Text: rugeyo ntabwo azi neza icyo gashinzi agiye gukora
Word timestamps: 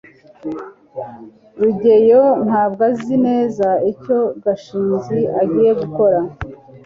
rugeyo 1.61 2.23
ntabwo 2.45 2.81
azi 2.91 3.15
neza 3.27 3.67
icyo 3.91 4.17
gashinzi 4.43 5.19
agiye 5.41 5.71
gukora 5.81 6.19